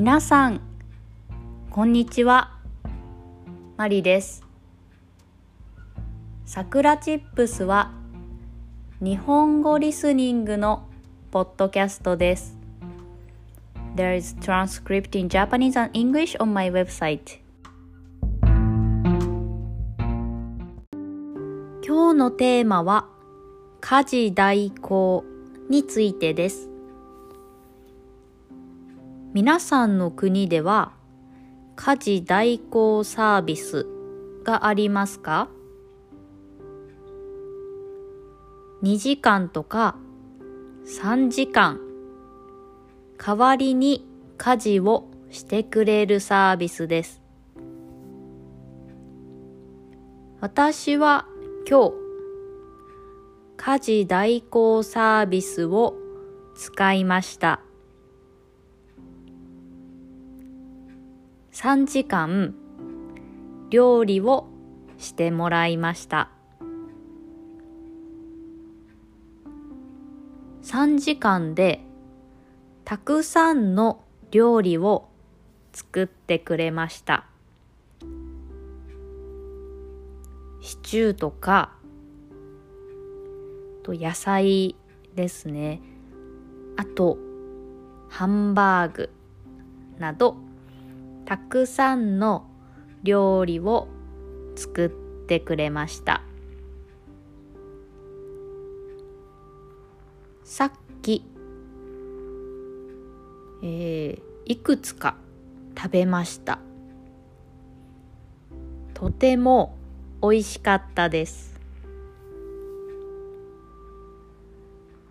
[0.00, 0.60] 皆さん
[1.70, 2.56] こんにちは。
[3.76, 4.44] マリです。
[6.46, 7.90] さくらチップスは
[9.00, 10.86] 日本語リスニングの
[11.32, 12.56] ポッドキャストです。
[13.96, 17.40] There is transcript in Japanese and English on my website.
[21.84, 23.08] 今日のテーマは
[23.80, 25.24] 家事代行
[25.68, 26.67] についてです。
[29.34, 30.92] 皆さんの国では
[31.76, 33.86] 家事代行サービス
[34.42, 35.50] がありますか
[38.82, 39.96] ？2時間とか
[40.86, 41.78] 3時間
[43.18, 47.20] 代わりに家事をしてくれるサービスです。
[50.40, 51.26] 私は
[51.68, 51.92] 今日
[53.58, 55.96] 家事代行サービスを
[56.54, 57.60] 使いました。
[61.60, 62.54] 3時間
[63.68, 64.46] 料理を
[64.96, 66.30] してもらいました。
[70.62, 71.80] 3時間で
[72.84, 75.08] たくさんの料理を
[75.72, 77.26] 作ってくれました。
[80.60, 81.72] シチューとか、
[83.82, 84.76] と野菜
[85.16, 85.82] ですね。
[86.76, 87.18] あと、
[88.08, 89.10] ハンバーグ
[89.98, 90.36] など、
[91.28, 92.46] たくさんの
[93.02, 93.86] 料理を
[94.56, 96.22] 作ってくれました。
[100.42, 100.72] さっ
[101.02, 101.22] き、
[103.62, 105.18] えー、いくつか
[105.76, 106.60] 食べました。
[108.94, 109.76] とても
[110.22, 111.60] 美味しかったです。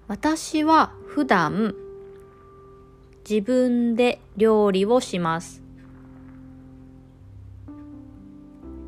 [0.08, 1.76] 私は普段
[3.30, 5.67] 自分で料理をします。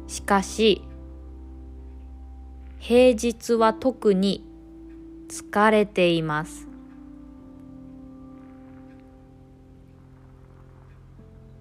[0.10, 0.82] しかし、
[2.80, 4.44] 平日は特に
[5.28, 6.68] 疲れています。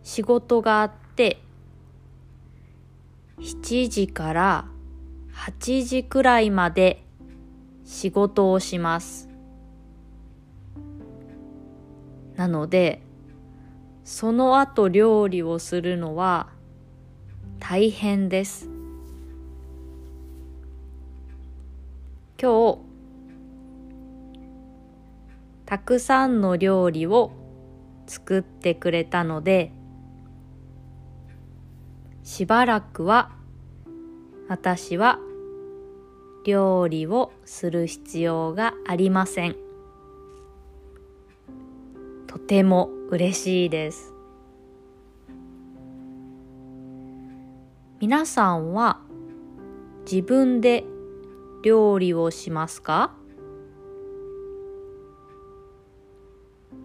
[0.03, 1.43] 仕事があって
[3.39, 4.65] 7時から
[5.35, 7.05] 8時くらいまで
[7.85, 9.29] 仕事をします。
[12.35, 13.03] なので、
[14.05, 16.49] その後料理をするのは
[17.61, 18.69] 大変です。
[22.41, 22.79] 今日、
[25.67, 27.33] たくさんの料理を
[28.07, 29.73] 作ってくれたので、
[32.23, 33.33] しばらくは
[34.49, 35.19] 私は
[36.45, 39.57] 料理をする必要がありません。
[42.27, 44.18] とても嬉しいです。
[48.01, 49.01] 皆さんは
[50.09, 50.85] 自分で
[51.65, 53.13] 料理をしますか？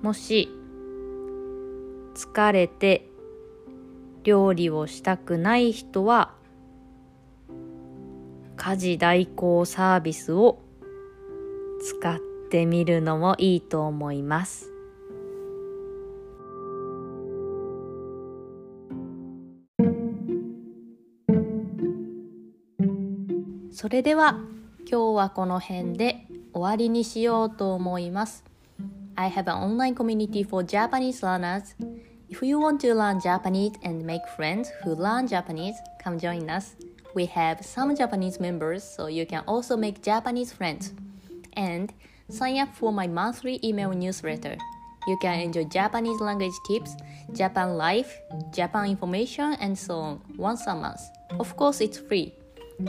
[0.01, 0.49] もし
[2.15, 3.07] 疲れて
[4.23, 6.33] 料理をしたくない人は
[8.55, 10.63] 家事代行サービスを
[11.79, 12.17] 使っ
[12.49, 14.72] てみるのもいいと思います。
[23.72, 24.38] それでは
[24.90, 28.44] 今日はこの辺で終わりにしようと思います。
[29.16, 31.74] I have an online community for Japanese learners.
[32.28, 36.76] If you want to learn Japanese and make friends who learn Japanese, come join us.
[37.14, 40.92] We have some Japanese members, so you can also make Japanese friends.
[41.54, 41.92] And
[42.28, 44.56] sign up for my monthly email newsletter.
[45.06, 46.94] You can enjoy Japanese language tips,
[47.32, 48.20] Japan life,
[48.52, 51.00] Japan information, and so on once a month.
[51.40, 52.34] Of course, it's free.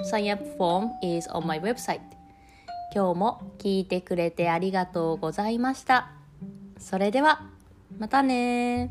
[0.05, 2.01] Sign up form is on my website.
[2.95, 6.11] 今日も聞いてくれてありがとうございました。
[6.79, 7.43] それでは、
[7.99, 8.91] またね